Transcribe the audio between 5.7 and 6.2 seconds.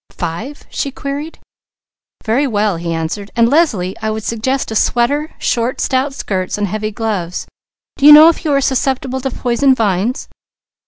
stout